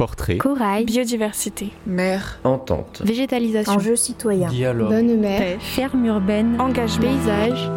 Portrait, 0.00 0.38
corail, 0.38 0.86
biodiversité, 0.86 1.72
mer, 1.86 2.40
entente, 2.42 3.02
végétalisation, 3.04 3.74
enjeux 3.74 3.96
citoyens, 3.96 4.48
dialogue, 4.48 4.88
bonne 4.88 5.20
pêche, 5.20 5.60
ferme 5.60 6.06
urbaine, 6.06 6.58
engagement, 6.58 7.02
paysage. 7.02 7.70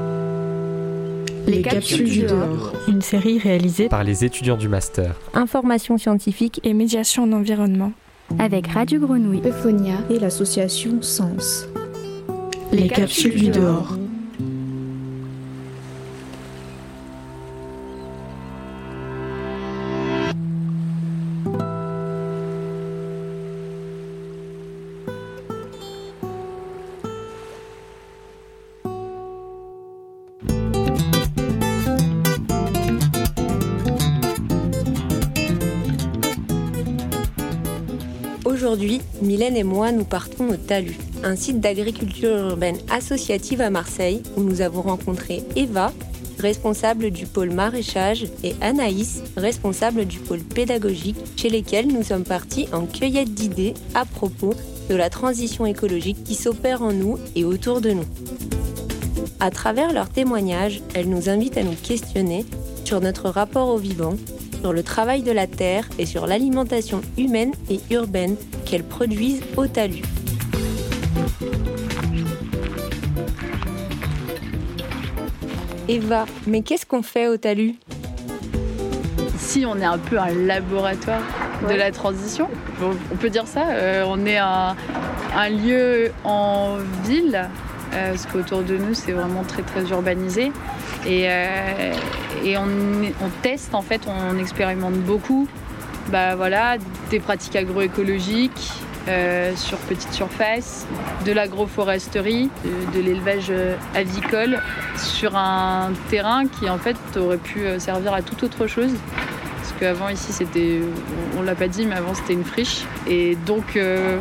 Les, 1.48 1.62
capsules 1.62 2.10
du 2.10 2.22
dehors. 2.22 2.72
Une 2.88 3.02
série 3.02 3.40
réalisée 3.40 3.90
par 3.90 4.06
les 4.06 4.24
étudiants 4.24 4.56
du 4.56 4.70
master. 4.70 5.20
Information 5.34 5.98
scientifique. 5.98 6.62
Et 6.64 6.74
médiation 6.74 7.24
en 7.24 7.34
environnement. 7.34 7.92
Avec 8.40 8.68
Radio 8.68 9.02
Grenouille, 9.02 9.42
Euphonia. 9.46 9.96
Et 10.10 10.18
l'association 10.18 11.02
Sens. 11.02 11.68
Les, 12.72 12.88
capsules, 12.88 13.36
du 13.36 13.50
dehors. 13.50 13.98
Aujourd'hui, 38.74 39.02
Mylène 39.22 39.56
et 39.56 39.64
moi, 39.64 39.92
nous 39.92 40.04
partons 40.04 40.50
au 40.50 40.56
Talus, 40.56 40.98
un 41.24 41.36
site 41.36 41.60
d'agriculture 41.60 42.36
urbaine 42.50 42.80
associative 42.90 43.62
à 43.62 43.70
Marseille, 43.70 44.24
où 44.36 44.42
nous 44.42 44.62
avons 44.62 44.82
rencontré 44.82 45.44
Eva, 45.56 45.94
responsable 46.40 47.12
du 47.12 47.28
pôle 47.28 47.52
maraîchage, 47.52 48.26
et 48.44 48.56
Anaïs, 48.62 49.22
responsable 49.38 50.06
du 50.06 50.18
pôle 50.18 50.40
pédagogique, 50.40 51.18
chez 51.36 51.50
lesquels 51.50 51.86
nous 51.86 52.02
sommes 52.02 52.24
partis 52.24 52.68
en 52.74 52.88
cueillette 52.88 53.32
d'idées 53.36 53.76
à 53.94 54.06
propos 54.06 54.56
de 54.90 54.96
la 54.96 55.12
transition 55.12 55.68
écologique 55.68 56.24
qui 56.24 56.34
s'opère 56.34 56.82
en 56.82 56.94
nous 56.94 57.20
et 57.36 57.46
autour 57.46 57.80
de 57.80 57.92
nous. 57.92 58.08
À 59.40 59.52
travers 59.52 59.94
leurs 59.94 60.10
témoignages, 60.10 60.82
elles 60.96 61.10
nous 61.10 61.30
invitent 61.30 61.60
à 61.60 61.64
nous 61.64 61.76
questionner 61.76 62.44
sur 62.86 63.02
notre 63.02 63.30
rapport 63.30 63.70
au 63.70 63.78
vivant, 63.78 64.16
sur 64.62 64.74
le 64.74 64.82
travail 64.82 65.22
de 65.22 65.32
la 65.32 65.46
terre 65.46 65.88
et 66.00 66.08
sur 66.08 66.26
l'alimentation 66.26 67.02
humaine 67.18 67.52
et 67.70 67.82
urbaine 67.92 68.36
qu'elles 68.74 68.84
produisent 68.84 69.44
au 69.56 69.68
talus. 69.68 70.02
Eva, 75.88 76.26
mais 76.48 76.64
qu'est-ce 76.64 76.88
qu'on 76.88 77.04
fait 77.04 77.28
au 77.28 77.38
talus? 77.38 77.76
Ici, 79.36 79.64
on 79.68 79.78
est 79.78 79.86
un 79.86 80.00
peu 80.00 80.18
un 80.18 80.34
laboratoire 80.34 81.22
de 81.70 81.76
la 81.76 81.92
transition. 81.92 82.50
On 82.82 83.16
peut 83.16 83.30
dire 83.30 83.46
ça. 83.46 83.68
Euh, 83.68 84.06
on 84.08 84.26
est 84.26 84.40
un, 84.40 84.76
un, 85.36 85.50
lieu 85.50 86.12
en 86.24 86.78
ville, 87.04 87.48
euh, 87.94 88.10
parce 88.10 88.26
qu'autour 88.26 88.64
de 88.64 88.76
nous, 88.76 88.96
c'est 88.96 89.12
vraiment 89.12 89.44
très 89.44 89.62
très 89.62 89.88
urbanisé. 89.88 90.52
Et, 91.06 91.26
euh, 91.28 91.94
et 92.44 92.58
on, 92.58 92.64
on, 92.64 93.30
teste, 93.44 93.76
en 93.76 93.84
fait, 93.84 94.02
on 94.08 94.40
expérimente 94.40 94.96
beaucoup 94.96 95.48
bah, 96.12 96.36
voilà, 96.36 96.78
des 97.10 97.20
pratiques 97.20 97.56
agroécologiques 97.56 98.72
euh, 99.08 99.56
sur 99.56 99.78
petite 99.80 100.14
surface, 100.14 100.86
de 101.26 101.32
l'agroforesterie, 101.32 102.50
de, 102.64 102.98
de 102.98 103.04
l'élevage 103.04 103.52
avicole 103.96 104.62
sur 104.98 105.36
un 105.36 105.92
terrain 106.10 106.48
qui 106.48 106.70
en 106.70 106.78
fait 106.78 106.98
aurait 107.18 107.38
pu 107.38 107.62
servir 107.80 108.14
à 108.14 108.22
toute 108.22 108.44
autre 108.44 108.68
chose. 108.68 108.92
Parce 109.58 109.74
qu'avant 109.80 110.10
ici 110.10 110.32
c'était, 110.32 110.80
on, 111.36 111.40
on 111.40 111.42
l'a 111.42 111.56
pas 111.56 111.68
dit, 111.68 111.86
mais 111.86 111.96
avant 111.96 112.14
c'était 112.14 112.34
une 112.34 112.46
friche. 112.46 112.84
Et 113.08 113.36
donc 113.46 113.76
euh, 113.76 114.20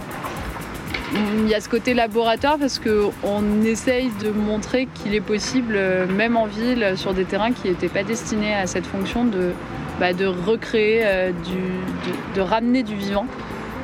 il 1.14 1.48
y 1.48 1.54
a 1.54 1.60
ce 1.60 1.68
côté 1.68 1.94
laboratoire 1.94 2.58
parce 2.58 2.78
qu'on 2.80 3.62
essaye 3.64 4.10
de 4.22 4.30
montrer 4.30 4.88
qu'il 4.94 5.14
est 5.14 5.20
possible, 5.20 5.78
même 6.08 6.36
en 6.36 6.46
ville, 6.46 6.94
sur 6.96 7.12
des 7.12 7.24
terrains 7.24 7.52
qui 7.52 7.68
n'étaient 7.68 7.88
pas 7.88 8.02
destinés 8.02 8.54
à 8.54 8.66
cette 8.66 8.86
fonction, 8.86 9.24
de, 9.24 9.52
bah, 10.00 10.12
de 10.12 10.26
recréer, 10.26 11.02
euh, 11.04 11.30
du, 11.30 11.54
de, 11.54 12.36
de, 12.36 12.40
ramener 12.40 12.82
du 12.82 12.94
vivant, 12.94 13.26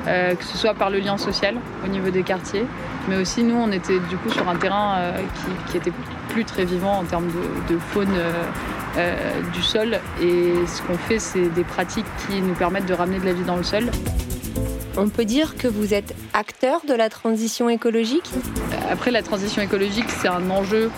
euh, 0.06 0.34
que 0.34 0.44
ce 0.44 0.56
soit 0.56 0.74
par 0.74 0.90
le 0.90 0.98
lien 0.98 1.18
social 1.18 1.56
au 1.84 1.88
niveau 1.88 2.10
des 2.10 2.22
quartiers, 2.22 2.64
mais 3.08 3.16
aussi 3.16 3.42
nous, 3.42 3.56
on 3.56 3.70
était 3.72 3.98
du 4.08 4.16
coup 4.16 4.30
sur 4.30 4.48
un 4.48 4.56
terrain 4.56 4.96
euh, 4.98 5.18
qui, 5.18 5.70
qui 5.72 5.76
était 5.76 5.92
plus 6.28 6.44
très 6.44 6.64
vivant 6.64 6.98
en 6.98 7.04
termes 7.04 7.28
de, 7.28 7.74
de 7.74 7.78
faune. 7.78 8.08
Euh, 8.96 9.42
du 9.52 9.62
sol 9.62 10.00
et 10.20 10.54
ce 10.66 10.82
qu'on 10.82 10.96
fait 10.96 11.20
c'est 11.20 11.50
des 11.50 11.62
pratiques 11.62 12.06
qui 12.26 12.40
nous 12.40 12.54
permettent 12.54 12.86
de 12.86 12.94
ramener 12.94 13.20
de 13.20 13.26
la 13.26 13.32
vie 13.32 13.44
dans 13.44 13.54
le 13.54 13.62
sol. 13.62 13.84
On 14.96 15.08
peut 15.08 15.26
dire 15.26 15.56
que 15.56 15.68
vous 15.68 15.94
êtes 15.94 16.16
acteur 16.32 16.80
de 16.88 16.94
la 16.94 17.08
transition 17.08 17.68
écologique? 17.68 18.28
Après, 18.90 19.12
la 19.12 19.22
transition 19.22 19.62
écologique, 19.62 20.06
c'est 20.08 20.26
un 20.26 20.50
enjeu 20.50 20.90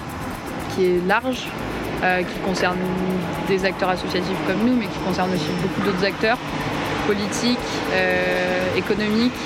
qui 0.71 0.87
est 0.87 1.07
large, 1.07 1.49
euh, 2.03 2.23
qui 2.23 2.39
concerne 2.41 2.79
des 3.51 3.65
acteurs 3.65 3.91
associatifs 3.91 4.39
comme 4.47 4.65
nous, 4.65 4.77
mais 4.77 4.87
qui 4.87 4.99
concerne 5.05 5.31
aussi 5.35 5.51
beaucoup 5.61 5.83
d'autres 5.83 6.05
acteurs 6.05 6.39
politiques, 7.07 7.59
euh, 7.93 8.77
économiques. 8.77 9.43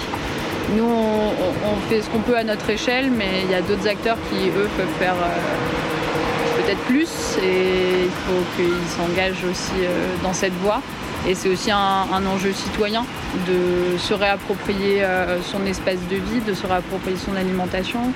Nous, 0.76 0.84
on, 0.84 1.88
fait 1.88 2.02
ce 2.02 2.08
qu'on 2.10 2.20
peut 2.20 2.36
à 2.36 2.44
notre 2.44 2.68
échelle, 2.68 3.10
mais 3.10 3.42
il 3.44 3.50
y 3.50 3.54
a 3.54 3.62
d'autres 3.62 3.88
acteurs 3.88 4.16
qui, 4.28 4.48
eux, 4.48 4.68
peuvent 4.76 4.96
faire 4.98 5.14
euh, 5.14 6.62
peut-être 6.62 6.80
plus 6.80 7.10
et 7.42 8.04
il 8.04 8.16
faut 8.26 8.44
qu'ils 8.56 8.88
s'engagent 8.96 9.44
aussi 9.50 9.78
euh, 9.82 10.14
dans 10.22 10.32
cette 10.32 10.54
voie. 10.62 10.80
Et 11.26 11.34
c'est 11.34 11.48
aussi 11.48 11.70
un, 11.70 12.26
enjeu 12.26 12.52
citoyen 12.52 13.06
de 13.46 13.96
se 13.96 14.12
réapproprier 14.12 15.02
son 15.50 15.64
espace 15.64 15.96
de 16.10 16.16
vie, 16.16 16.40
de 16.46 16.52
se 16.52 16.66
réapproprier 16.66 17.16
son 17.16 17.34
alimentation. 17.34 18.12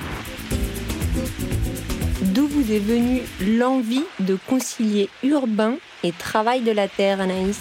D'où 2.39 2.47
vous 2.47 2.71
est 2.71 2.79
venue 2.79 3.19
l'envie 3.57 4.05
de 4.21 4.37
concilier 4.47 5.09
urbain 5.23 5.75
et 6.05 6.13
travail 6.13 6.61
de 6.61 6.71
la 6.71 6.87
terre, 6.87 7.19
Anaïs? 7.19 7.59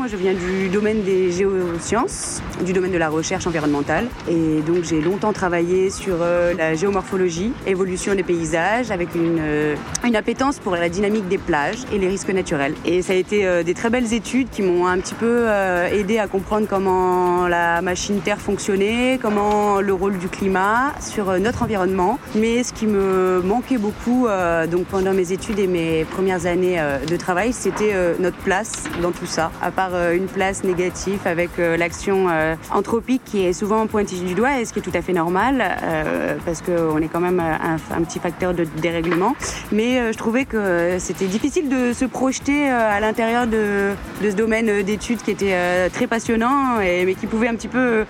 Moi, 0.00 0.08
je 0.08 0.16
viens 0.16 0.32
du 0.32 0.70
domaine 0.70 1.02
des 1.02 1.30
géosciences, 1.30 2.40
du 2.64 2.72
domaine 2.72 2.90
de 2.90 2.96
la 2.96 3.10
recherche 3.10 3.46
environnementale. 3.46 4.08
Et 4.30 4.62
donc, 4.62 4.82
j'ai 4.82 4.98
longtemps 5.02 5.34
travaillé 5.34 5.90
sur 5.90 6.14
euh, 6.22 6.54
la 6.54 6.74
géomorphologie, 6.74 7.52
évolution 7.66 8.14
des 8.14 8.22
paysages, 8.22 8.90
avec 8.90 9.14
une, 9.14 9.36
euh, 9.40 9.76
appétence 10.14 10.58
pour 10.58 10.74
la 10.74 10.88
dynamique 10.88 11.28
des 11.28 11.36
plages 11.36 11.80
et 11.92 11.98
les 11.98 12.08
risques 12.08 12.30
naturels. 12.30 12.72
Et 12.86 13.02
ça 13.02 13.12
a 13.12 13.16
été 13.16 13.46
euh, 13.46 13.62
des 13.62 13.74
très 13.74 13.90
belles 13.90 14.14
études 14.14 14.48
qui 14.48 14.62
m'ont 14.62 14.86
un 14.86 14.98
petit 14.98 15.14
peu 15.14 15.46
aidé 15.92 16.18
à 16.18 16.26
comprendre 16.26 16.66
comment 16.66 17.46
la 17.46 17.82
machine 17.82 18.20
Terre 18.20 18.40
fonctionnait, 18.40 19.18
comment 19.20 19.82
le 19.82 19.92
rôle 19.92 20.16
du 20.16 20.28
climat 20.28 20.94
sur 21.00 21.38
notre 21.38 21.62
environnement. 21.62 22.18
Mais 22.34 22.62
ce 22.62 22.72
qui 22.72 22.86
me 22.86 23.42
manquait 23.44 23.76
beaucoup 23.76 24.28
donc 24.70 24.86
pendant 24.86 25.12
mes 25.12 25.32
études 25.32 25.58
et 25.58 25.66
mes 25.66 26.04
premières 26.06 26.46
années 26.46 26.82
de 27.08 27.16
travail, 27.16 27.52
c'était 27.52 27.94
notre 28.18 28.38
place 28.38 28.84
dans 29.02 29.12
tout 29.12 29.26
ça. 29.26 29.50
À 29.62 29.70
part 29.70 29.89
une 29.94 30.26
place 30.26 30.64
négative 30.64 31.20
avec 31.24 31.50
euh, 31.58 31.76
l'action 31.76 32.28
euh, 32.28 32.54
anthropique 32.72 33.22
qui 33.24 33.44
est 33.44 33.52
souvent 33.52 33.86
pointée 33.86 34.16
du 34.16 34.34
doigt 34.34 34.60
et 34.60 34.64
ce 34.64 34.72
qui 34.72 34.78
est 34.78 34.82
tout 34.82 34.92
à 34.94 35.02
fait 35.02 35.12
normal 35.12 35.62
euh, 35.82 36.36
parce 36.44 36.62
qu'on 36.62 36.98
est 36.98 37.08
quand 37.08 37.20
même 37.20 37.40
un, 37.40 38.02
petit 38.02 38.18
facteur 38.18 38.54
de 38.54 38.64
dérèglement. 38.64 39.34
Mais 39.72 40.12
je 40.12 40.18
trouvais 40.18 40.44
que 40.44 40.96
c'était 40.98 41.26
difficile 41.26 41.68
de 41.68 41.92
se 41.92 42.04
projeter 42.04 42.68
à 42.68 42.98
l'intérieur 43.00 43.46
de, 43.46 43.92
ce 44.22 44.34
domaine 44.34 44.82
d'études 44.82 45.22
qui 45.22 45.30
était 45.30 45.88
très 45.90 46.06
passionnant 46.06 46.78
mais 46.78 47.14
qui 47.14 47.26
pouvait 47.26 47.48
un 47.48 47.54
petit 47.54 47.68
peu 47.68 48.04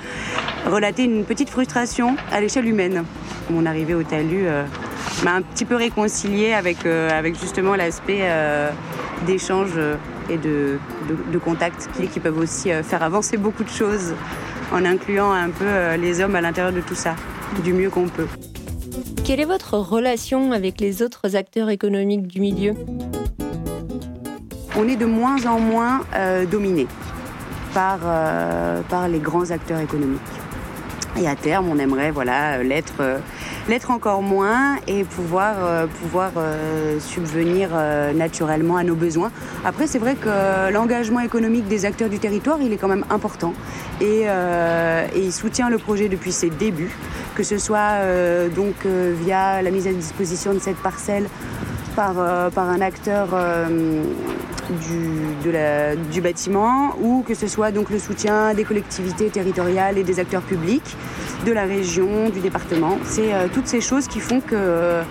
relater 0.66 1.04
une 1.04 1.24
petite 1.24 1.50
frustration 1.50 2.16
à 2.32 2.40
l'échelle 2.40 2.66
humaine. 2.66 3.04
Mon 3.50 3.66
arrivée 3.66 3.94
au 3.94 4.02
talus 4.02 4.46
m'a 5.24 5.34
un 5.34 5.42
petit 5.42 5.64
peu 5.64 5.74
réconcilié 5.74 6.52
avec, 6.52 6.86
avec 6.86 7.38
justement 7.38 7.74
l'aspect 7.74 8.22
d'échange 9.26 9.72
et 10.28 10.36
de, 10.36 10.78
de, 11.08 11.32
de 11.32 11.38
contacts 11.38 11.88
qui, 11.96 12.08
qui, 12.08 12.20
peuvent 12.20 12.38
aussi 12.38 12.70
euh, 12.70 12.82
faire 12.82 13.02
avancer 13.02 13.36
beaucoup 13.36 13.64
de 13.64 13.68
choses 13.70 14.14
en 14.72 14.84
incluant 14.84 15.32
un 15.32 15.50
peu 15.50 15.64
euh, 15.66 15.96
les 15.96 16.20
hommes 16.20 16.34
à 16.34 16.40
l'intérieur 16.40 16.72
de 16.72 16.80
tout 16.80 16.94
ça, 16.94 17.16
du 17.64 17.72
mieux 17.72 17.90
qu'on 17.90 18.08
peut. 18.08 18.28
Quelle 19.24 19.40
est 19.40 19.44
votre 19.44 19.74
relation 19.74 20.52
avec 20.52 20.80
les 20.80 21.02
autres 21.02 21.36
acteurs 21.36 21.70
économiques 21.70 22.26
du 22.26 22.40
milieu? 22.40 22.74
On 24.76 24.88
est 24.88 24.96
de 24.96 25.06
moins 25.06 25.44
en 25.46 25.58
moins 25.58 26.00
euh, 26.14 26.46
dominé 26.46 26.86
par, 27.74 27.98
euh, 28.04 28.80
par 28.88 29.08
les 29.08 29.18
grands 29.18 29.50
acteurs 29.50 29.80
économiques. 29.80 30.20
Et 31.20 31.28
à 31.28 31.34
terme, 31.34 31.68
on 31.68 31.78
aimerait 31.78 32.10
voilà, 32.10 32.62
l'être 32.62 33.20
l'être 33.68 33.90
encore 33.90 34.22
moins 34.22 34.76
et 34.86 35.04
pouvoir, 35.04 35.56
euh, 35.60 35.86
euh, 36.36 37.00
subvenir 37.00 37.70
euh, 37.72 38.12
naturellement 38.12 38.76
à 38.76 38.84
nos 38.84 38.94
besoins. 38.94 39.30
Après, 39.64 39.86
c'est 39.86 39.98
vrai 39.98 40.16
que 40.16 40.70
l'engagement 40.72 41.20
économique 41.20 41.68
des 41.68 41.84
acteurs 41.84 42.08
du 42.08 42.18
territoire, 42.18 42.58
il 42.60 42.72
est 42.72 42.76
quand 42.76 42.88
même 42.88 43.04
important 43.10 43.54
et, 44.00 44.26
il 45.16 45.32
soutient 45.32 45.68
le 45.68 45.78
projet 45.78 46.08
depuis 46.08 46.32
ses 46.32 46.50
débuts, 46.50 46.96
que 47.34 47.42
ce 47.42 47.58
soit 47.58 47.98
donc 48.54 48.86
via 48.86 49.62
la 49.62 49.70
mise 49.70 49.86
à 49.86 49.92
disposition 49.92 50.54
de 50.54 50.58
cette 50.58 50.76
parcelle 50.76 51.28
par, 51.94 52.18
un 52.18 52.80
acteur 52.80 53.28
du, 54.70 55.50
du 56.12 56.20
bâtiment 56.20 56.94
ou 57.00 57.24
que 57.26 57.34
ce 57.34 57.46
soit 57.46 57.70
donc 57.70 57.90
le 57.90 57.98
soutien 57.98 58.54
des 58.54 58.64
collectivités 58.64 59.28
territoriales 59.28 59.98
et 59.98 60.04
des 60.04 60.18
acteurs 60.18 60.42
publics 60.42 60.96
de 61.44 61.52
la 61.52 61.64
région, 61.64 62.28
du 62.30 62.40
département. 62.40 62.98
C'est 63.04 63.32
euh, 63.32 63.48
toutes 63.52 63.66
ces 63.66 63.80
choses 63.80 64.06
qui 64.08 64.20
font 64.20 64.40
que 64.40 64.54
euh, 64.54 65.02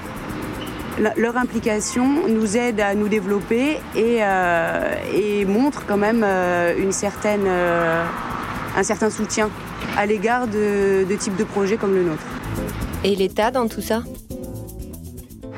leur 1.17 1.37
implication 1.37 2.27
nous 2.27 2.57
aide 2.57 2.79
à 2.79 2.93
nous 2.93 3.07
développer 3.07 3.79
et, 3.95 4.17
euh, 4.21 4.95
et 5.13 5.45
montre 5.45 5.85
quand 5.87 5.97
même 5.97 6.23
euh, 6.23 6.75
une 6.77 6.91
certaine, 6.91 7.45
euh, 7.45 8.03
un 8.77 8.83
certain 8.83 9.09
soutien 9.09 9.49
à 9.97 10.05
l'égard 10.05 10.47
de, 10.47 11.05
de 11.09 11.15
types 11.15 11.35
de 11.37 11.43
projets 11.43 11.77
comme 11.77 11.95
le 11.95 12.03
nôtre. 12.03 12.23
Et 13.03 13.15
l'État 13.15 13.49
dans 13.49 13.67
tout 13.67 13.81
ça? 13.81 14.03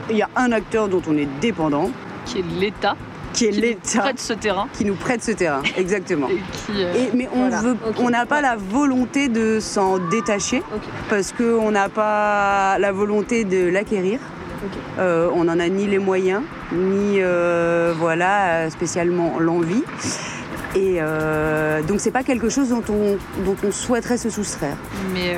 Il 0.10 0.18
y 0.18 0.22
a 0.22 0.30
un 0.36 0.52
acteur 0.52 0.90
dont 0.90 1.02
on 1.08 1.18
est 1.18 1.28
dépendant, 1.42 1.90
Qui 2.26 2.40
est 2.40 2.46
l'État, 2.60 2.96
qui 3.34 3.46
est 3.46 3.52
l'État, 3.52 4.00
prête 4.00 4.20
ce 4.20 4.34
terrain 4.34 4.68
qui 4.74 4.86
nous 4.86 4.96
prête 4.96 5.24
ce 5.24 5.32
terrain, 5.32 5.62
exactement. 5.78 6.28
et 6.30 6.36
qui. 6.36 6.84
euh, 6.84 6.94
Et- 6.94 7.16
mais 7.16 7.30
on 7.34 7.48
Voilà. 7.50 7.62
veut, 7.62 7.78
Ok. 7.88 7.96
on 8.00 8.10
n'a 8.10 8.26
pas 8.26 8.42
la 8.42 8.56
volonté 8.56 9.28
de 9.30 9.60
s'en 9.60 9.98
détacher 9.98 10.64
parce 11.10 11.32
qu'on 11.32 11.72
n'a 11.72 11.90
pas 11.90 12.78
la 12.80 12.92
volonté 12.92 13.44
de 13.44 13.68
l'acquérir. 13.70 14.20
Euh, 15.00 15.30
on 15.34 15.46
n'en 15.46 15.60
a 15.60 15.68
ni 15.70 15.88
les 15.88 15.98
moyens, 15.98 16.44
ni 16.72 17.16
euh, 17.20 17.94
voilà 17.98 18.70
spécialement 18.70 19.40
l'envie. 19.40 19.84
Et 20.76 21.00
donc 21.88 22.00
c'est 22.00 22.12
pas 22.12 22.24
quelque 22.24 22.48
chose 22.50 22.70
dont 22.70 22.84
on, 22.90 23.18
dont 23.44 23.56
on 23.66 23.72
souhaiterait 23.72 24.18
se 24.18 24.30
soustraire. 24.30 24.78
mais 25.14 25.36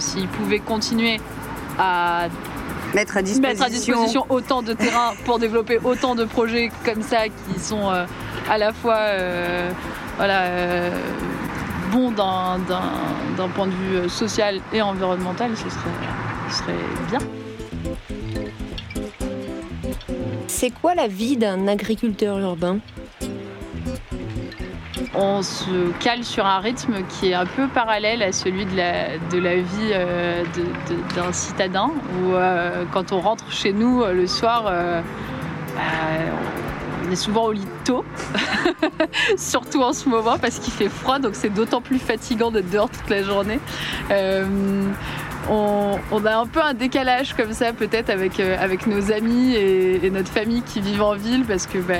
s'ils 0.00 0.28
pouvaient 0.28 0.58
continuer 0.60 1.18
à 1.78 2.28
Mettre 2.94 3.16
à 3.16 3.22
disposition. 3.22 3.48
mettre 3.48 3.62
à 3.64 3.68
disposition 3.68 4.26
autant 4.28 4.62
de 4.62 4.72
terrain 4.72 5.12
pour 5.24 5.38
développer 5.38 5.78
autant 5.84 6.14
de 6.14 6.24
projets 6.24 6.70
comme 6.84 7.02
ça 7.02 7.24
qui 7.28 7.60
sont 7.60 7.90
euh, 7.90 8.04
à 8.48 8.58
la 8.58 8.72
fois 8.72 8.96
euh, 8.96 9.70
voilà, 10.16 10.42
euh, 10.44 10.90
bons 11.92 12.10
d'un- 12.10 12.58
d'un 12.68 12.82
d'un 13.36 13.48
point 13.48 13.66
de 13.66 13.72
vue 13.72 14.08
social 14.08 14.60
et 14.72 14.80
environnemental, 14.80 15.50
ce 15.56 15.68
serait, 15.68 15.90
ce 16.50 16.56
serait 16.58 16.72
bien. 17.10 17.18
C'est 20.48 20.70
quoi 20.70 20.94
la 20.94 21.06
vie 21.06 21.36
d'un 21.36 21.68
agriculteur 21.68 22.38
urbain? 22.38 22.78
On 25.18 25.40
se 25.40 25.92
cale 26.00 26.24
sur 26.24 26.44
un 26.44 26.58
rythme 26.58 26.96
qui 27.08 27.30
est 27.30 27.34
un 27.34 27.46
peu 27.46 27.68
parallèle 27.68 28.22
à 28.22 28.32
celui 28.32 28.66
de 28.66 28.76
la, 28.76 29.56
vie 29.56 29.90
euh, 29.92 30.44
d'un 31.14 31.32
citadin, 31.32 31.90
où 32.20 32.34
euh, 32.34 32.84
quand 32.92 33.12
on 33.12 33.20
rentre 33.20 33.50
chez 33.50 33.72
nous 33.72 34.02
euh, 34.02 34.12
le 34.12 34.26
soir, 34.26 34.64
bah, 34.64 35.82
on 37.06 37.10
est 37.10 37.16
souvent 37.16 37.44
au 37.44 37.52
lit 37.52 37.66
tôt, 37.84 38.04
surtout 39.38 39.82
en 39.82 39.94
ce 39.94 40.06
moment 40.08 40.36
parce 40.38 40.58
qu'il 40.58 40.72
fait 40.72 40.90
froid, 40.90 41.18
donc 41.18 41.34
c'est 41.34 41.48
d'autant 41.48 41.80
plus 41.80 41.98
fatigant 41.98 42.50
d'être 42.50 42.68
dehors 42.68 42.90
toute 42.90 43.08
la 43.08 43.22
journée. 43.22 43.58
On, 45.48 46.26
a 46.26 46.36
un 46.36 46.46
peu 46.46 46.60
un 46.60 46.74
décalage 46.74 47.34
comme 47.34 47.52
ça 47.52 47.72
peut-être 47.72 48.10
avec, 48.10 48.86
nos 48.86 49.12
amis 49.12 49.54
et, 49.54 50.04
et 50.04 50.10
notre 50.10 50.30
famille 50.30 50.62
qui 50.62 50.80
vivent 50.80 51.02
en 51.02 51.14
ville 51.14 51.44
parce 51.46 51.66
que 51.66 51.78
bah, 51.78 51.94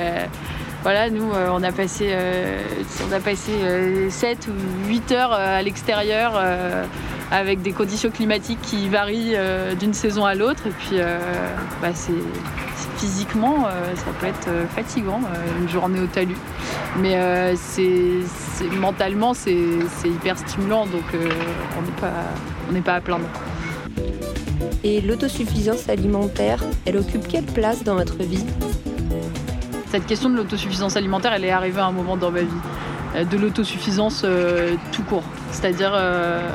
voilà, 0.87 1.09
nous 1.09 1.33
euh, 1.33 1.49
on 1.51 1.63
a 1.63 1.73
passé, 1.73 2.11
euh, 2.11 2.61
on 3.05 3.11
a 3.11 3.19
passé 3.19 3.51
euh, 3.61 4.09
7 4.09 4.47
ou 4.47 4.87
8 4.87 5.11
heures 5.11 5.33
euh, 5.33 5.59
à 5.59 5.61
l'extérieur 5.61 6.31
euh, 6.37 6.85
avec 7.29 7.61
des 7.61 7.73
conditions 7.73 8.09
climatiques 8.09 8.61
qui 8.61 8.87
varient 8.87 9.33
euh, 9.35 9.75
d'une 9.75 9.93
saison 9.93 10.23
à 10.23 10.33
l'autre. 10.33 10.65
Et 10.65 10.69
puis 10.69 10.91
euh, 10.93 11.19
bah, 11.81 11.89
c'est 11.93 12.13
physiquement 12.95 13.65
euh, 13.67 13.95
ça 13.95 14.05
peut 14.17 14.27
être 14.27 14.47
euh, 14.47 14.65
fatigant 14.65 15.19
euh, 15.25 15.61
une 15.61 15.67
journée 15.67 15.99
au 15.99 16.07
talus. 16.07 16.37
Mais 16.99 17.15
euh, 17.17 17.53
mentalement 18.79 19.33
c'est 19.33 19.51
hyper 20.05 20.37
stimulant. 20.37 20.85
Donc 20.85 21.03
euh, 21.13 21.29
on 21.77 21.81
n'est 22.71 22.79
pas 22.79 22.91
pas 22.91 22.95
à 22.95 23.01
plaindre. 23.01 23.27
Et 24.85 25.01
l'autosuffisance 25.01 25.89
alimentaire, 25.89 26.63
elle 26.85 26.95
occupe 26.95 27.27
quelle 27.27 27.43
place 27.43 27.83
dans 27.83 27.95
votre 27.95 28.23
vie? 28.23 28.45
Cette 29.97 30.05
question 30.05 30.29
de 30.29 30.35
l'autosuffisance 30.35 30.95
alimentaire, 30.95 31.33
elle 31.33 31.43
est 31.43 31.49
arrivée 31.49 31.79
à 31.79 31.87
un 31.87 31.91
moment 31.91 32.17
dans 32.17 32.29
ma 32.29 32.41
vie. 32.41 32.47
Euh, 33.15 33.23
De 33.23 33.35
l'autosuffisance 33.35 34.21
euh, 34.25 34.75
tout 34.91 35.01
court. 35.01 35.23
C'est-à-dire 35.51 35.89
euh, 35.95 36.51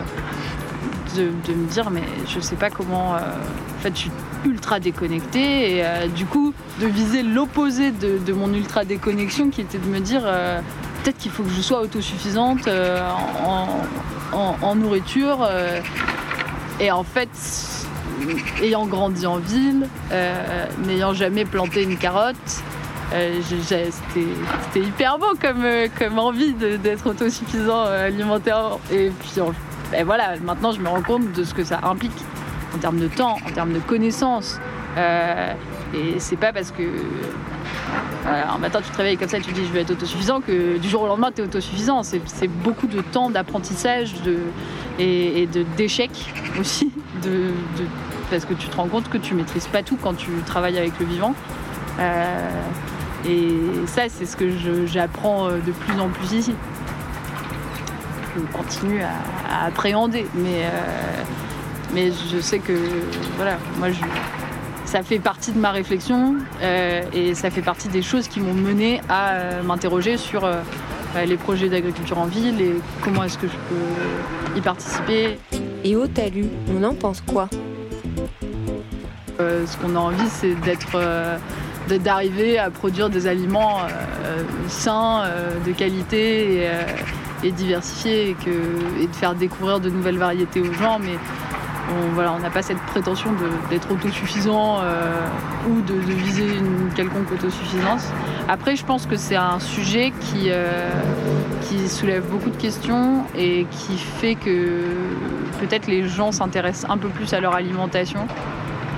de, 1.16 1.52
me 1.52 1.66
dire, 1.66 1.90
mais 1.90 2.04
je 2.28 2.38
sais 2.38 2.54
pas 2.54 2.70
comment. 2.70 3.14
en 3.14 3.80
fait, 3.80 3.94
je 3.96 4.02
suis 4.02 4.10
ultra 4.44 4.78
déconnectée 4.78 5.78
et 5.78 6.08
du 6.14 6.24
coup, 6.24 6.54
de 6.80 6.86
viser 6.86 7.24
l'opposé 7.24 7.90
de, 7.90 8.32
mon 8.32 8.54
ultra 8.54 8.84
déconnexion 8.84 9.50
qui 9.50 9.60
était 9.60 9.78
de 9.78 9.88
me 9.88 9.98
dire. 9.98 10.22
Peut-être 11.02 11.18
qu'il 11.18 11.32
faut 11.32 11.42
que 11.42 11.50
je 11.50 11.62
sois 11.62 11.80
autosuffisante 11.80 12.68
en, 14.32 14.74
nourriture. 14.76 15.48
et 16.78 16.92
en 16.92 17.02
fait, 17.02 17.28
ayant 18.62 18.86
grandi 18.86 19.26
en 19.26 19.38
ville, 19.38 19.88
n'ayant 20.86 21.12
jamais 21.12 21.44
planté 21.44 21.82
une 21.82 21.96
carotte, 21.96 22.62
euh, 23.12 23.40
c'était 23.42 24.80
hyper 24.80 25.18
beau 25.18 25.34
comme, 25.40 25.64
euh, 25.64 25.88
envie 26.16 26.54
d'être 26.54 27.10
autosuffisant 27.10 27.86
euh, 27.86 28.06
alimentaire. 28.06 28.78
Et 28.90 29.10
puis 29.10 29.40
voilà, 30.04 30.36
maintenant 30.42 30.72
je 30.72 30.80
me 30.80 30.88
rends 30.88 31.02
compte 31.02 31.32
de 31.32 31.44
ce 31.44 31.52
que 31.52 31.64
ça 31.64 31.80
implique 31.82 32.12
en 32.74 32.78
termes 32.78 32.98
de 32.98 33.08
temps, 33.08 33.36
en 33.46 33.50
termes 33.52 33.72
de 33.72 33.80
connaissances. 33.80 34.58
Et 34.96 36.18
c'est 36.18 36.36
pas 36.36 36.52
parce 36.52 36.70
que 36.70 36.82
un 38.26 38.58
matin 38.58 38.80
tu 38.82 38.90
te 38.90 38.96
réveilles 38.96 39.18
comme 39.18 39.28
ça, 39.28 39.38
tu 39.38 39.52
te 39.52 39.54
dis 39.54 39.66
je 39.66 39.72
vais 39.72 39.82
être 39.82 39.90
autosuffisant 39.90 40.40
que 40.40 40.78
du 40.78 40.88
jour 40.88 41.02
au 41.02 41.06
lendemain 41.06 41.30
tu 41.34 41.42
es 41.42 41.44
autosuffisant. 41.44 42.02
C'est 42.02 42.48
beaucoup 42.48 42.86
de 42.86 43.02
temps 43.02 43.28
d'apprentissage 43.28 44.14
et, 44.98 45.42
et 45.42 45.48
d'échecs 45.76 46.32
aussi. 46.58 46.90
Parce 48.30 48.46
que 48.46 48.54
tu 48.54 48.68
te 48.68 48.76
rends 48.76 48.88
compte 48.88 49.10
que 49.10 49.18
tu 49.18 49.34
maîtrises 49.34 49.66
pas 49.66 49.82
tout 49.82 49.98
quand 50.02 50.14
tu 50.14 50.30
travailles 50.46 50.78
avec 50.78 50.98
le 50.98 51.04
vivant. 51.04 51.34
Euh, 51.98 52.50
et 53.28 53.86
ça, 53.86 54.02
c'est 54.08 54.26
ce 54.26 54.36
que 54.36 54.46
j'apprends 54.86 55.48
euh, 55.48 55.58
de 55.58 55.72
plus 55.72 56.00
en 56.00 56.08
plus 56.08 56.32
ici. 56.32 56.54
Je 58.34 58.40
continue 58.56 59.02
à, 59.02 59.10
à 59.50 59.66
appréhender, 59.66 60.26
mais, 60.34 60.64
euh, 60.64 61.22
mais 61.92 62.10
je 62.32 62.40
sais 62.40 62.58
que 62.58 62.72
voilà, 63.36 63.58
moi, 63.78 63.90
je, 63.90 64.00
ça 64.86 65.02
fait 65.02 65.18
partie 65.18 65.52
de 65.52 65.58
ma 65.58 65.70
réflexion 65.70 66.36
euh, 66.62 67.02
et 67.12 67.34
ça 67.34 67.50
fait 67.50 67.62
partie 67.62 67.88
des 67.88 68.02
choses 68.02 68.28
qui 68.28 68.40
m'ont 68.40 68.54
mené 68.54 69.00
à 69.08 69.32
euh, 69.32 69.62
m'interroger 69.62 70.16
sur 70.16 70.44
euh, 70.44 70.62
les 71.26 71.36
projets 71.36 71.68
d'agriculture 71.68 72.18
en 72.18 72.26
ville 72.26 72.60
et 72.60 72.74
comment 73.02 73.24
est-ce 73.24 73.38
que 73.38 73.46
je 73.46 73.52
peux 73.68 74.58
y 74.58 74.60
participer. 74.62 75.38
Et 75.84 75.94
au 75.94 76.06
talus, 76.06 76.48
on 76.74 76.82
en 76.84 76.94
pense 76.94 77.20
quoi? 77.20 77.48
Ce 79.38 79.76
qu'on 79.78 79.96
a 79.96 79.98
envie, 79.98 80.28
c'est 80.28 80.54
d'être, 80.60 80.96
d'arriver 81.88 82.58
à 82.58 82.70
produire 82.70 83.10
des 83.10 83.26
aliments 83.26 83.80
euh, 83.80 84.42
sains, 84.68 85.22
euh, 85.24 85.58
de 85.66 85.72
qualité 85.72 86.54
et, 86.54 86.68
euh, 86.68 87.50
diversifiés, 87.50 88.36
et, 89.00 89.06
de 89.06 89.14
faire 89.14 89.34
découvrir 89.34 89.80
de 89.80 89.90
nouvelles 89.90 90.18
variétés 90.18 90.60
aux 90.60 90.72
gens. 90.72 90.98
Mais 90.98 91.18
on 91.90 92.38
n'a 92.38 92.50
pas 92.50 92.62
cette 92.62 92.78
prétention 92.78 93.30
d'être 93.68 93.90
autosuffisant 93.90 94.78
ou 95.68 95.80
de, 95.82 95.94
viser 95.94 96.46
une 96.56 96.88
quelconque 96.94 97.30
autosuffisance. 97.32 98.06
Après, 98.48 98.76
je 98.76 98.84
pense 98.84 99.06
que 99.06 99.16
c'est 99.16 99.36
un 99.36 99.58
sujet 99.58 100.12
qui 100.22 101.88
soulève 101.88 102.24
beaucoup 102.30 102.50
de 102.50 102.56
questions 102.56 103.24
et 103.36 103.66
qui 103.70 103.98
fait 103.98 104.36
que 104.36 104.84
peut-être 105.60 105.88
les 105.88 106.08
gens 106.08 106.30
s'intéressent 106.32 106.88
un 106.88 106.96
peu 106.96 107.08
plus 107.08 107.34
à 107.34 107.40
leur 107.40 107.54
alimentation. 107.54 108.26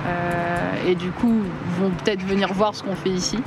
Euh, 0.07 0.89
et 0.91 0.95
du 0.95 1.09
coup 1.11 1.41
vont 1.79 1.89
peut-être 1.89 2.23
venir 2.23 2.53
voir 2.53 2.75
ce 2.75 2.83
qu'on 2.83 2.95
fait 2.95 3.09
ici. 3.09 3.39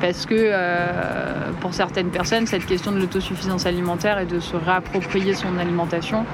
Parce 0.00 0.26
que 0.26 0.34
euh, 0.36 1.50
pour 1.60 1.72
certaines 1.72 2.08
personnes, 2.10 2.46
cette 2.46 2.66
question 2.66 2.92
de 2.92 2.98
l'autosuffisance 2.98 3.64
alimentaire 3.64 4.18
et 4.18 4.26
de 4.26 4.40
se 4.40 4.54
réapproprier 4.56 5.32
son 5.34 5.56
alimentation, 5.58 6.26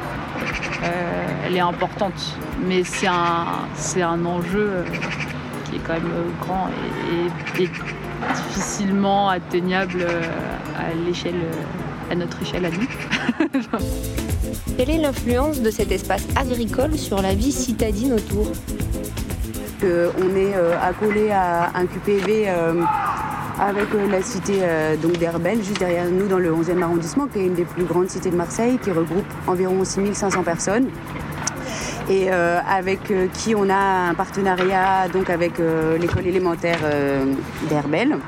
euh, 0.82 0.88
elle 1.46 1.56
est 1.56 1.60
importante. 1.60 2.36
Mais 2.66 2.82
c'est 2.82 3.06
un, 3.06 3.46
un 4.02 4.24
enjeu 4.24 4.84
qui 5.70 5.76
est 5.76 5.80
quand 5.86 5.92
même 5.92 6.10
grand 6.40 6.68
et, 7.58 7.62
et- 7.62 7.70
difficilement 8.48 9.28
atteignable 9.28 10.06
à 10.78 10.94
l'échelle, 11.06 11.42
à 12.10 12.14
notre 12.14 12.40
échelle 12.42 12.64
à 12.66 12.70
nous. 12.70 13.78
Quelle 14.76 14.90
est 14.90 14.98
l'influence 14.98 15.60
de 15.60 15.70
cet 15.70 15.90
espace 15.92 16.26
agricole 16.36 16.96
sur 16.96 17.20
la 17.20 17.34
vie 17.34 17.50
citadine 17.52 18.12
autour? 18.12 18.46
On 19.84 20.36
est 20.36 20.54
euh, 20.54 20.76
accolé 20.80 21.30
à 21.32 21.70
un 21.74 21.86
QPV 21.86 22.44
euh, 22.46 22.82
avec 23.58 23.92
euh, 23.94 24.08
la 24.08 24.22
cité 24.22 24.60
donc 25.02 25.18
d'Herbel, 25.18 25.62
juste 25.62 25.80
derrière 25.80 26.08
nous 26.08 26.28
dans 26.28 26.38
le 26.38 26.52
11e 26.52 26.80
arrondissement, 26.82 27.26
qui 27.26 27.40
est 27.40 27.46
une 27.46 27.54
des 27.54 27.64
plus 27.64 27.84
grandes 27.84 28.08
cités 28.08 28.30
de 28.30 28.36
Marseille, 28.36 28.78
qui 28.82 28.90
regroupe 28.92 29.26
environ 29.46 29.84
6500 29.84 30.42
personnes. 30.42 30.88
Et 32.10 32.30
avec 32.30 33.00
qui 33.32 33.54
on 33.54 33.70
a 33.70 34.10
un 34.10 34.14
partenariat 34.14 35.08
donc 35.12 35.30
avec 35.30 35.52
l'école 36.00 36.26
élémentaire 36.26 36.80
d'Herbel. 37.70 38.18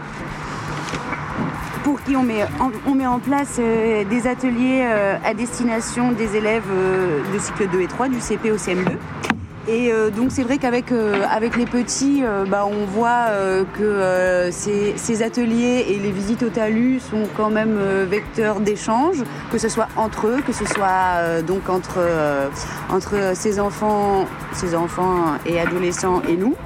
pour 1.82 2.00
qui 2.02 2.16
on 2.16 2.22
met 2.22 2.44
en, 2.60 2.70
on 2.86 2.94
met 2.94 3.06
en 3.06 3.18
place 3.18 3.58
des 3.58 4.26
ateliers 4.26 4.86
à 5.24 5.34
destination 5.34 6.12
des 6.12 6.36
élèves 6.36 6.70
de 7.32 7.38
cycle 7.38 7.68
2 7.68 7.80
et 7.80 7.86
3 7.88 8.08
du 8.08 8.20
CP 8.20 8.52
au 8.52 8.56
CM2. 8.56 9.33
Et 9.66 9.90
euh, 9.90 10.10
donc 10.10 10.30
c'est 10.30 10.42
vrai 10.42 10.58
qu'avec 10.58 10.92
euh, 10.92 11.24
avec 11.30 11.56
les 11.56 11.64
petits, 11.64 12.20
euh, 12.22 12.44
bah, 12.44 12.66
on 12.70 12.84
voit 12.84 13.28
que 13.78 14.50
ces, 14.50 15.22
ateliers 15.22 15.86
et 15.88 15.98
les 15.98 16.10
visites 16.10 16.42
au 16.42 16.50
talus 16.50 17.00
sont 17.00 17.22
quand 17.36 17.50
même 17.50 17.78
vecteurs 18.04 18.60
d'échange, 18.60 19.22
que 19.50 19.58
ce 19.58 19.68
soit 19.68 19.88
entre 19.96 20.26
eux, 20.26 20.42
que 20.46 20.52
ce 20.52 20.64
soit 20.66 21.40
donc 21.46 21.68
entre 21.68 22.00
entre 22.90 23.32
ces 23.34 23.60
enfants, 23.60 24.26
ces 24.52 24.74
enfants 24.74 25.36
et 25.46 25.60
adolescents 25.60 26.20
et 26.28 26.36
nous. 26.36 26.56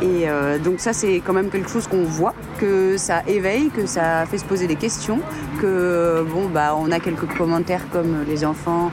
Et 0.00 0.26
donc 0.62 0.78
ça 0.78 0.92
c'est 0.92 1.20
quand 1.24 1.32
même 1.32 1.50
quelque 1.50 1.68
chose 1.68 1.88
qu'on 1.88 2.04
voit, 2.04 2.34
que 2.58 2.96
ça 2.96 3.22
éveille, 3.26 3.70
que 3.70 3.86
ça 3.86 4.24
fait 4.26 4.38
se 4.38 4.44
poser 4.44 4.68
des 4.68 4.76
questions, 4.76 5.18
que 5.60 6.24
bon 6.32 6.48
bah 6.48 6.76
on 6.78 6.90
a 6.92 7.00
quelques 7.00 7.26
commentaires 7.36 7.88
comme 7.92 8.24
les 8.28 8.44
enfants 8.44 8.90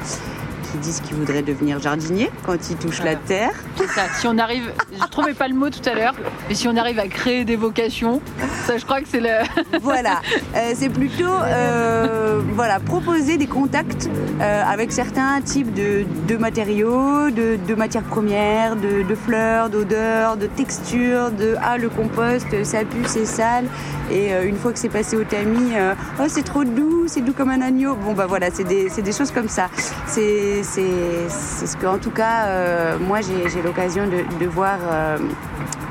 qui 0.74 0.80
disent 0.80 1.02
qu'ils 1.02 1.16
voudraient 1.16 1.44
devenir 1.44 1.80
jardiniers 1.80 2.32
quand 2.46 2.58
ils 2.70 2.76
touchent 2.78 3.04
la 3.04 3.16
terre. 3.16 3.52
Ça. 3.94 4.02
Si 4.20 4.28
on 4.28 4.38
arrive, 4.40 4.72
je 5.00 5.08
trouvais 5.08 5.34
pas 5.36 5.48
le 5.48 5.54
mot 5.54 5.70
tout 5.70 5.88
à 5.88 5.94
l'heure, 5.94 6.16
mais 6.50 6.56
si 6.56 6.68
on 6.68 6.76
arrive 6.76 6.98
à 6.98 7.08
créer 7.08 7.46
des 7.46 7.56
vocations, 7.56 8.22
ça 8.66 8.78
je 8.78 8.84
crois 8.84 9.02
que 9.02 9.08
c'est 9.08 9.20
le. 9.20 9.30
voilà, 9.82 10.22
Euh, 10.56 10.74
c'est 10.76 10.90
plutôt 10.90 11.26
euh, 11.26 12.42
voilà 12.56 12.80
proposer 12.80 13.38
des 13.38 13.48
contacts 13.48 14.10
euh, 14.42 14.64
avec 14.66 14.92
certains 14.92 15.42
types 15.42 15.74
de, 15.74 16.06
de 16.28 16.38
matériaux, 16.38 17.30
de, 17.30 17.58
de 17.68 17.76
matières 17.76 18.04
premières, 18.04 18.76
de, 18.76 19.04
de 19.08 19.16
fleurs, 19.16 19.70
d'odeurs, 19.70 20.38
de 20.38 20.48
textures, 20.48 21.32
de 21.32 21.56
ah 21.62 21.78
le 21.78 21.90
compost 21.90 22.64
ça 22.64 22.80
pue, 22.80 23.04
c'est 23.06 23.26
sale 23.26 23.66
et 24.12 24.32
une 24.44 24.58
fois 24.58 24.72
que 24.74 24.80
c'est 24.80 24.90
passé 24.90 25.16
au 25.18 25.24
tamis, 25.24 25.74
oh 26.20 26.24
c'est 26.28 26.44
trop 26.44 26.64
doux, 26.64 27.06
c'est 27.08 27.22
doux 27.22 27.34
comme 27.34 27.50
un 27.50 27.62
agneau. 27.62 27.96
Bon 27.96 28.14
bah 28.14 28.26
voilà, 28.28 28.48
c'est 28.52 28.64
des, 28.64 28.90
c'est 28.90 29.02
des 29.02 29.14
choses 29.14 29.32
comme 29.32 29.50
ça. 29.50 29.70
C'est 30.08 30.63
c'est 30.64 31.30
ce 31.30 31.76
que 31.78 31.86
en 31.86 31.98
tout 31.98 32.12
cas 32.12 32.46
euh, 32.46 32.98
moi 33.00 33.20
j'ai 33.22 33.62
l'occasion 33.62 34.06
de, 34.08 34.24
de 34.44 34.50
voir 34.50 34.78
euh, 34.82 35.18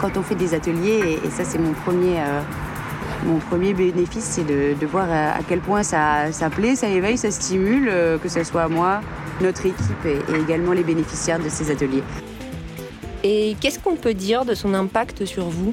quand 0.01 0.17
on 0.17 0.23
fait 0.23 0.35
des 0.35 0.55
ateliers 0.55 1.01
et, 1.23 1.27
et 1.27 1.31
ça 1.31 1.45
c'est 1.45 1.59
mon 1.59 1.73
premier 1.73 2.21
euh, 2.21 2.41
mon 3.25 3.39
premier 3.39 3.73
bénéfice, 3.73 4.25
c'est 4.25 4.45
de, 4.45 4.75
de 4.79 4.87
voir 4.87 5.09
à, 5.09 5.37
à 5.37 5.43
quel 5.49 5.61
point 5.61 5.85
ça, 5.85 6.33
ça 6.33 6.51
plaît, 6.51 6.75
ça 6.75 6.89
éveille, 6.89 7.17
ça 7.17 7.31
stimule, 7.31 7.89
que 8.21 8.29
ce 8.29 8.43
soit 8.43 8.67
moi, 8.67 9.01
notre 9.41 9.65
équipe 9.65 10.05
et, 10.05 10.19
et 10.33 10.41
également 10.41 10.73
les 10.73 10.83
bénéficiaires 10.83 11.39
de 11.39 11.49
ces 11.49 11.71
ateliers. 11.71 12.03
Et 13.23 13.57
qu'est-ce 13.61 13.79
qu'on 13.79 13.95
peut 13.95 14.15
dire 14.15 14.45
de 14.45 14.55
son 14.55 14.75
impact 14.75 15.25
sur 15.25 15.45
vous? 15.45 15.73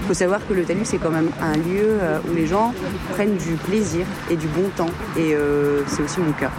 Il 0.00 0.06
faut 0.06 0.14
savoir 0.14 0.46
que 0.46 0.54
le 0.54 0.62
talus, 0.64 0.84
c'est 0.84 0.98
quand 0.98 1.10
même 1.10 1.30
un 1.42 1.56
lieu 1.56 1.98
où 2.30 2.34
les 2.34 2.46
gens 2.46 2.72
prennent 3.10 3.36
du 3.36 3.54
plaisir 3.66 4.06
et 4.30 4.36
du 4.36 4.46
bon 4.46 4.70
temps. 4.76 4.90
Et 5.16 5.34
euh, 5.34 5.82
c'est 5.88 6.02
aussi 6.02 6.20
mon 6.20 6.32
cas. 6.32 6.52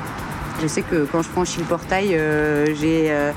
Je 0.61 0.67
sais 0.67 0.81
que 0.81 1.05
quand 1.09 1.21
je 1.21 1.29
franchis 1.29 1.59
le 1.59 1.65
portail, 1.65 2.15
euh, 2.15 2.65
j'ai 2.75 3.11
euh, 3.11 3.31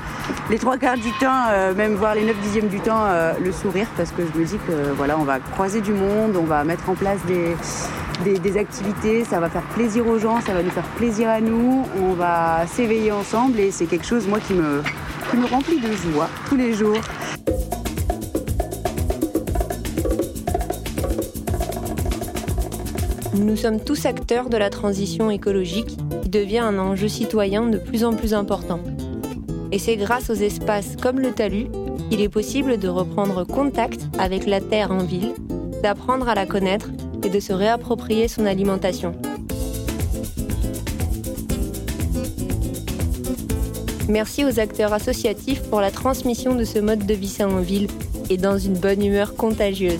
les 0.49 0.59
trois 0.59 0.77
quarts 0.77 0.97
du 0.97 1.11
temps, 1.21 1.47
euh, 1.51 1.73
même 1.73 1.93
voire 1.93 2.15
les 2.15 2.25
neuf 2.25 2.37
dixièmes 2.41 2.67
du 2.67 2.81
temps, 2.81 3.05
le 3.41 3.51
sourire 3.53 3.87
parce 3.95 4.11
que 4.11 4.23
je 4.23 4.39
me 4.39 4.45
dis 4.45 4.57
que 4.67 4.91
voilà, 4.97 5.17
on 5.17 5.23
va 5.23 5.39
croiser 5.39 5.79
du 5.79 5.93
monde, 5.93 6.35
on 6.35 6.43
va 6.43 6.65
mettre 6.65 6.89
en 6.89 6.95
place 6.95 7.19
des, 7.25 7.55
des, 8.25 8.39
des 8.39 8.57
activités, 8.57 9.23
ça 9.23 9.39
va 9.39 9.49
faire 9.49 9.61
plaisir 9.73 10.05
aux 10.05 10.19
gens, 10.19 10.41
ça 10.41 10.53
va 10.53 10.61
nous 10.63 10.71
faire 10.71 10.87
plaisir 10.97 11.29
à 11.29 11.39
nous, 11.39 11.85
on 12.01 12.13
va 12.13 12.65
s'éveiller 12.67 13.13
ensemble 13.13 13.59
et 13.59 13.71
c'est 13.71 13.85
quelque 13.85 14.05
chose 14.05 14.27
moi 14.27 14.39
qui 14.39 14.53
me, 14.53 14.81
qui 15.31 15.37
me 15.37 15.45
remplit 15.45 15.79
de 15.79 15.93
joie 16.11 16.27
tous 16.49 16.57
les 16.57 16.73
jours. 16.73 16.99
Nous 23.35 23.55
sommes 23.55 23.79
tous 23.79 24.05
acteurs 24.05 24.49
de 24.49 24.57
la 24.57 24.69
transition 24.69 25.31
écologique 25.31 25.97
qui 26.23 26.29
devient 26.29 26.59
un 26.59 26.79
enjeu 26.79 27.09
citoyen 27.09 27.67
de 27.67 27.77
plus 27.77 28.05
en 28.05 28.13
plus 28.13 28.33
important. 28.33 28.79
Et 29.73 29.77
c'est 29.77 29.97
grâce 29.97 30.29
aux 30.29 30.35
espaces 30.35 30.95
comme 31.01 31.19
le 31.19 31.33
talus 31.33 31.67
qu'il 32.09 32.21
est 32.21 32.29
possible 32.29 32.77
de 32.77 32.87
reprendre 32.87 33.43
contact 33.43 34.07
avec 34.17 34.45
la 34.47 34.61
terre 34.61 34.91
en 34.91 35.03
ville, 35.03 35.33
d'apprendre 35.81 36.29
à 36.29 36.35
la 36.35 36.45
connaître 36.45 36.89
et 37.23 37.29
de 37.29 37.39
se 37.39 37.51
réapproprier 37.51 38.27
son 38.27 38.45
alimentation. 38.45 39.13
Merci 44.07 44.45
aux 44.45 44.59
acteurs 44.59 44.93
associatifs 44.93 45.63
pour 45.63 45.81
la 45.81 45.91
transmission 45.91 46.55
de 46.55 46.63
ce 46.63 46.79
mode 46.79 47.05
de 47.05 47.13
vie 47.13 47.27
sain 47.27 47.49
en 47.49 47.61
ville 47.61 47.87
et 48.29 48.37
dans 48.37 48.57
une 48.57 48.75
bonne 48.75 49.03
humeur 49.03 49.35
contagieuse. 49.35 49.99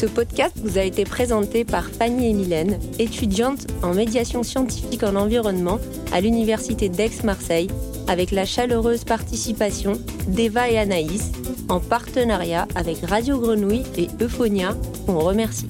Ce 0.00 0.06
podcast 0.06 0.56
vous 0.64 0.78
a 0.78 0.82
été 0.82 1.04
présenté 1.04 1.62
par 1.62 1.90
Fanny 1.90 2.30
et 2.30 2.32
Mylène, 2.32 2.78
étudiantes 2.98 3.66
en 3.82 3.92
médiation 3.92 4.42
scientifique 4.42 5.02
en 5.02 5.14
environnement 5.14 5.78
à 6.10 6.22
l'Université 6.22 6.88
d'Aix-Marseille, 6.88 7.68
avec 8.08 8.30
la 8.30 8.46
chaleureuse 8.46 9.04
participation 9.04 10.00
d'Eva 10.26 10.70
et 10.70 10.78
Anaïs, 10.78 11.32
en 11.68 11.80
partenariat 11.80 12.66
avec 12.76 13.04
Radio 13.04 13.38
Grenouille 13.38 13.84
et 13.98 14.08
Euphonia, 14.22 14.74
qu'on 15.04 15.18
remercie. 15.18 15.66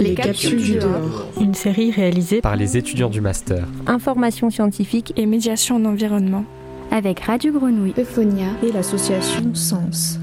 Les 0.00 0.14
capsules 0.14 0.62
du 0.62 0.74
dehors. 0.76 1.26
Une 1.40 1.54
série 1.54 1.90
réalisée 1.90 2.40
par 2.40 2.56
les 2.56 2.76
étudiants 2.76 3.10
du 3.10 3.20
master. 3.20 3.64
Information 3.86 4.50
scientifique 4.50 5.12
Et 5.16 5.26
médiation 5.26 5.76
en 5.76 5.84
environnement. 5.84 6.44
avec 6.90 7.20
Radio 7.20 7.52
Grenouille. 7.52 7.92
Euphonia 7.98 8.46
et 8.66 8.72
l'association 8.72 9.54
Sens. 9.54 10.18